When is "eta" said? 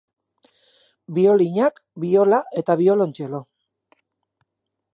2.63-2.77